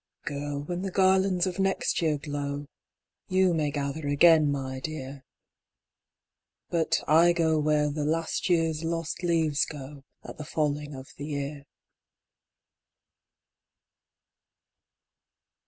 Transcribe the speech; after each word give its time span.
Girl! 0.25 0.63
when 0.63 0.81
the 0.81 0.89
garlands 0.89 1.45
of 1.45 1.59
next 1.59 2.01
year 2.01 2.17
glow, 2.17 2.65
YOU 3.27 3.53
may 3.53 3.69
gather 3.69 4.07
again, 4.07 4.51
my 4.51 4.79
dear 4.79 5.23
But 6.71 7.01
I 7.07 7.33
go 7.33 7.59
where 7.59 7.87
the 7.91 8.03
last 8.03 8.49
year's 8.49 8.83
lost 8.83 9.21
leaves 9.21 9.63
go 9.63 10.03
At 10.23 10.39
the 10.39 10.43
falling 10.43 10.95
of 10.95 11.09
the 11.17 11.25
year." 11.27 11.65